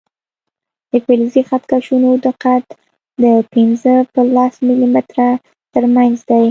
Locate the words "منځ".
5.95-6.15